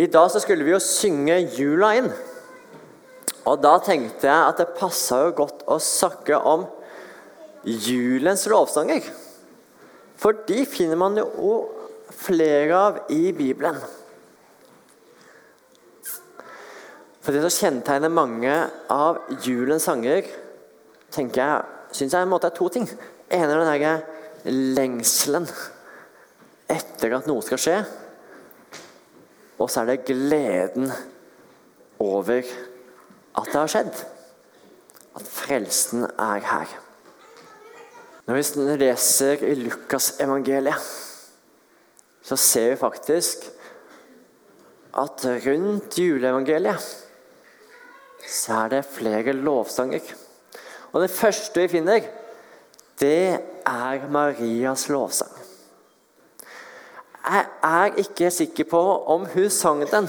[0.00, 2.08] I dag så skulle vi jo synge jula inn.
[3.48, 6.64] Og da tenkte jeg at det passa jo godt å snakke om
[7.64, 9.04] julens lovsanger.
[10.20, 11.52] For de finner man jo
[12.16, 13.76] flere av i Bibelen.
[17.20, 18.54] For det som kjennetegner mange
[18.92, 20.24] av julens sanger,
[21.12, 22.88] tenker jeg, syns jeg en måte er to ting.
[23.28, 23.94] En er den derre
[24.48, 25.48] lengselen
[26.70, 27.80] etter at noe skal skje.
[29.60, 30.88] Og så er det gleden
[32.00, 34.04] over at det har skjedd.
[35.18, 36.72] At frelsen er her.
[38.26, 40.88] Når vi leser i Lukasevangeliet,
[42.22, 43.48] så ser vi faktisk
[45.00, 46.88] at rundt juleevangeliet
[48.30, 50.12] så er det flere lovsanger.
[50.92, 52.06] Og det første vi finner,
[53.00, 55.39] det er Marias lovsang.
[57.20, 58.80] Jeg er ikke sikker på
[59.12, 60.08] om hun sang den,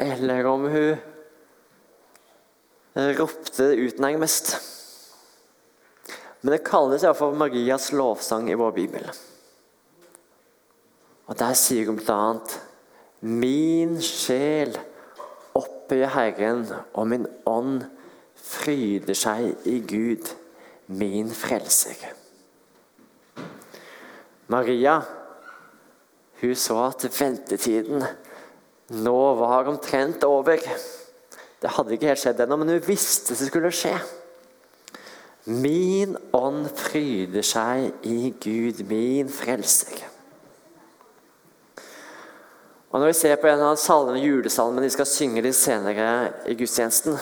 [0.00, 0.98] eller om hun
[3.18, 4.56] ropte ut nærmest.
[6.42, 9.06] Men det kalles iallfall Marias lovsang i vår bibel.
[11.30, 12.40] Og Der sier hun bl.a.:
[13.20, 14.74] Min sjel
[15.54, 17.84] opphøyer Herren, og min ånd
[18.34, 20.34] fryder seg i Gud,
[20.86, 22.02] min frelser.
[24.50, 24.98] Maria
[26.42, 28.02] hun så at ventetiden
[29.02, 30.58] nå var omtrent over.
[31.62, 33.94] Det hadde ikke helt skjedd ennå, men hun visste det skulle skje.
[35.46, 40.04] Min ånd fryder seg i Gud, min frelser.
[42.92, 46.06] Og Når vi ser på en av salmene, julesalmene de skal synge litt senere
[46.46, 47.16] i gudstjenesten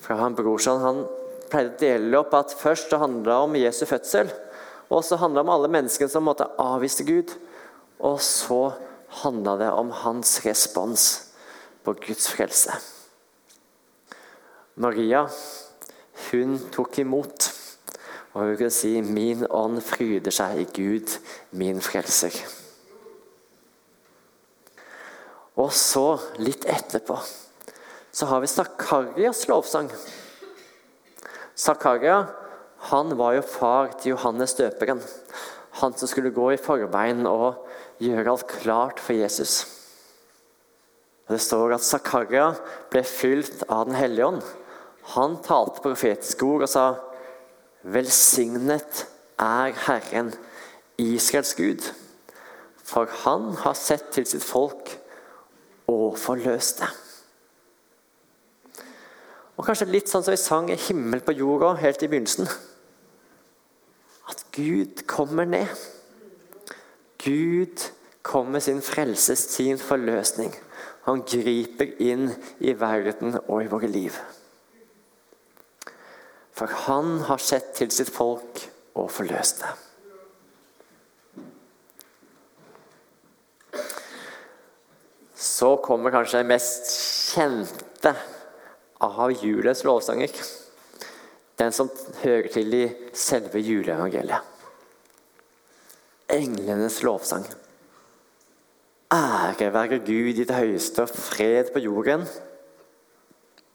[0.00, 1.02] fra han Brorson, Han
[1.50, 4.30] pleide å dele opp at først det handla om Jesu fødsel.
[4.88, 7.34] Og så handla det om alle menneskene som måtte avvise Gud.
[7.98, 8.72] Og så
[9.22, 11.08] handla det om hans respons
[11.84, 12.72] på Guds frelse.
[14.78, 15.26] Maria,
[16.30, 17.50] hun tok imot.
[18.32, 21.18] Og hun kunne si 'Min ånd fryder seg i Gud,
[21.50, 22.44] min frelser'.
[25.56, 27.18] Og så, litt etterpå,
[28.12, 29.90] så har vi Zakarias lovsang.
[31.56, 32.26] Zakaria
[32.78, 35.02] han var jo far til Johannes døperen.
[35.80, 37.66] Han som skulle gå i forveien og
[38.02, 39.66] gjøre alt klart for Jesus.
[41.28, 42.52] Det står at Zakaria
[42.92, 44.42] ble fylt av Den hellige ånd.
[45.14, 46.86] Han talte profetiske ord og sa
[47.88, 49.04] Velsignet
[49.38, 50.32] er Herren,
[50.98, 51.84] Israels Gud,
[52.82, 54.90] for han har sett til sitt folk
[55.88, 56.88] og forløst det.
[59.58, 62.48] Og kanskje litt sånn som vi sang 'Himmel på jorda' helt i begynnelsen.
[64.28, 65.66] At Gud kommer ned.
[67.18, 67.90] Gud
[68.22, 70.52] kommer sin frelses, sin forløsning.
[71.08, 72.28] Han griper inn
[72.60, 74.16] i verden og i våre liv.
[76.52, 78.64] For han har sett til sitt folk
[78.98, 79.74] og forløst det.
[85.38, 86.90] Så kommer kanskje den mest
[87.32, 88.12] kjente
[89.02, 90.34] av julens lovsanger.
[91.58, 91.90] Den som
[92.22, 94.54] hører til i selve juleevangeliet.
[96.30, 97.46] Englenes lovsang.
[99.12, 102.26] Ære være Gud i det høyeste og fred på jorden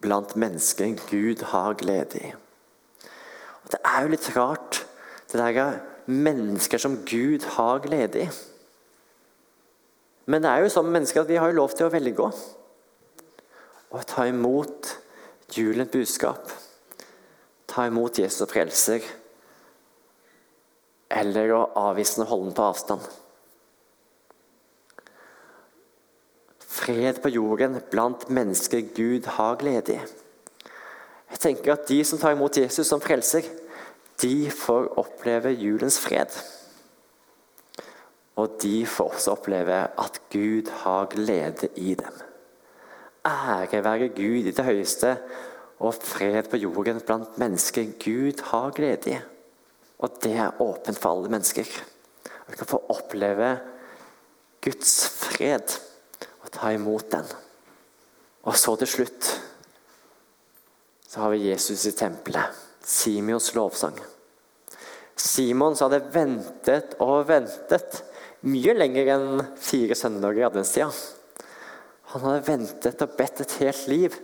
[0.00, 2.32] blant mennesker Gud har glede i.
[3.64, 4.86] Og det er jo litt rart,
[5.32, 8.28] det der mennesker som Gud har glede i.
[10.26, 12.30] Men det er jo sånn mennesker at vi har lov til å velge
[13.88, 14.96] å ta imot
[15.56, 16.50] julens budskap.
[17.78, 19.04] Ta imot Jesus og frelser.
[21.14, 23.04] Eller å avvise den og holde den på avstand.
[26.58, 30.00] Fred på jorden blant mennesker Gud har glede i.
[31.30, 33.46] Jeg tenker at De som tar imot Jesus som frelser,
[34.18, 36.34] de får oppleve julens fred.
[38.42, 42.24] Og de får også oppleve at Gud har glede i dem.
[43.22, 45.14] Ære være Gud i det høyeste
[45.78, 49.18] og fred på jorden blant mennesker Gud har glede i.
[49.98, 51.66] Og det er åpent for alle mennesker.
[52.48, 53.56] Vi kan få oppleve
[54.64, 55.78] Guds fred
[56.42, 57.26] og ta imot den.
[58.48, 59.28] Og så til slutt
[61.08, 62.64] så har vi Jesus i tempelet.
[62.84, 63.96] Simions lovsang.
[65.18, 68.02] Simon som hadde ventet og ventet
[68.48, 70.88] mye lenger enn fire søndager i adventstida.
[72.12, 74.18] Han hadde ventet og bedt et helt liv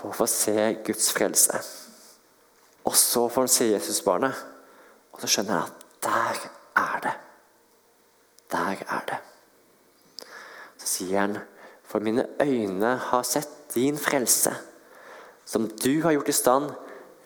[0.00, 0.56] på å få se
[0.86, 1.60] Guds frelse.
[2.88, 4.44] Og så får han se Jesusbarnet,
[5.12, 6.44] og så skjønner han at der
[6.80, 7.16] er det.
[8.50, 9.18] Der er det.
[10.80, 11.36] Så sier han,
[11.84, 14.54] for mine øyne har sett din frelse,
[15.44, 16.72] som du har gjort i stand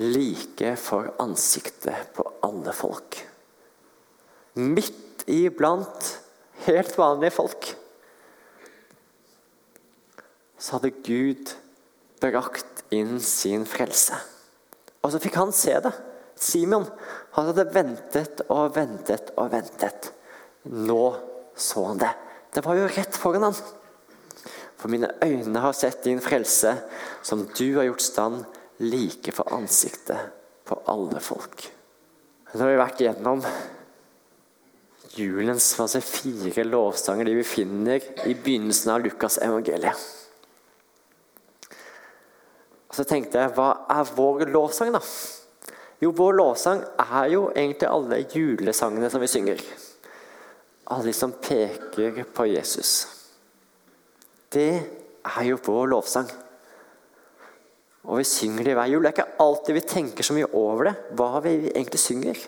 [0.00, 3.18] like for ansiktet på alle folk.
[4.56, 6.08] Midt iblant
[6.66, 7.72] helt vanlige folk
[10.62, 11.50] så hadde Gud
[12.22, 14.16] brakt inn sin frelse.
[15.02, 15.92] Og så fikk han se det.
[16.38, 16.86] Simon
[17.36, 20.10] han hadde ventet og ventet og ventet.
[20.70, 21.04] Nå
[21.58, 22.12] så han det.
[22.52, 23.56] Det var jo rett foran han.
[24.76, 26.74] For mine øyne har sett din frelse,
[27.22, 28.44] som du har gjort stand
[28.82, 30.32] like for ansiktet
[30.66, 31.68] på alle folk.
[32.52, 33.44] Nå har vi vært igjennom
[35.16, 35.70] julens
[36.00, 40.21] fire lovsanger de vi finner i begynnelsen av Lukas evangeliet.
[42.92, 45.00] Og Så tenkte jeg, hva er vår lovsang, da?
[46.02, 49.62] Jo, vår lovsang er jo egentlig alle julesangene som vi synger.
[50.92, 52.90] Alle som peker på Jesus.
[54.52, 54.74] Det
[55.24, 56.28] er jo vår lovsang.
[58.02, 59.06] Og vi synger det hver jul.
[59.06, 62.44] Det er ikke alltid vi tenker så mye over det, hva vi egentlig synger.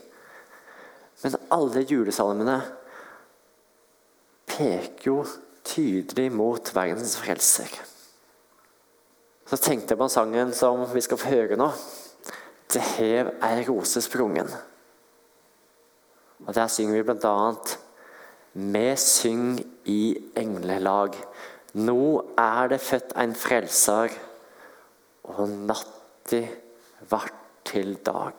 [1.22, 2.58] Men alle julesalmene
[4.50, 5.18] peker jo
[5.64, 7.70] tydelig mot verdens frelser.
[9.54, 11.68] Så tenkte jeg på sangen som vi skal få høre nå.
[12.66, 14.50] 'Til hev ei rose sprungen'.
[16.46, 17.54] Og Der synger vi bl.a.:
[18.54, 21.14] Vi syng i englelag.
[21.74, 24.10] Nå er det født en frelser,
[25.24, 26.48] og natti
[27.10, 27.34] vart
[27.64, 28.34] til dag.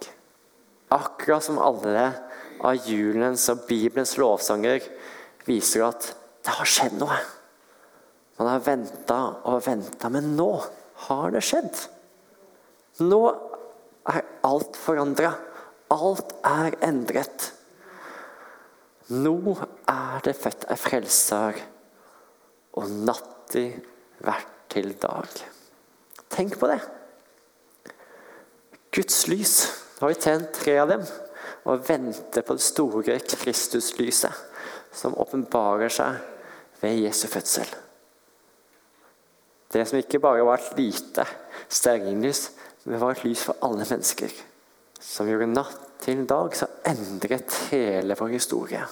[0.92, 2.14] Akkurat som alle
[2.60, 4.84] av julens og Bibelens lovsanger
[5.46, 7.20] viser at det har skjedd noe.
[8.38, 10.52] Man har venta og venta, men nå
[11.07, 11.83] har det skjedd.
[13.03, 13.21] Nå
[14.09, 15.33] er alt forandra.
[15.94, 17.51] Alt er endret.
[19.13, 19.56] Nå
[19.86, 21.59] er det født ei frelser,
[22.75, 23.68] og natti
[24.25, 25.30] vært til dag.
[26.33, 26.80] Tenk på det.
[28.95, 29.56] Guds lys.
[29.95, 31.06] Nå har vi tjent tre av dem
[31.65, 34.44] og venter på det store Kristuslyset
[34.95, 36.19] som åpenbarer seg
[36.81, 37.69] ved Jesu fødsel.
[39.75, 41.25] Det som ikke bare var et lite
[41.68, 42.45] stearinlys,
[42.86, 44.31] men var et lys for alle mennesker.
[45.04, 48.86] Som gjorde natt til dag, så endret hele vår historie.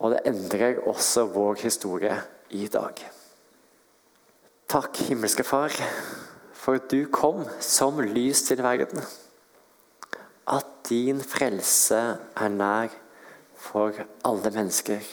[0.00, 2.18] Og det endrer også vår historie
[2.52, 3.00] i dag.
[4.68, 5.72] Takk, himmelske Far,
[6.52, 9.00] for at du kom som lys til verden.
[10.44, 12.92] At din frelse er nær
[13.56, 15.04] for alle mennesker.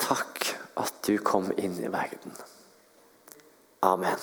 [0.00, 2.34] Takk at du kom inn i verden.
[3.82, 4.18] Amen.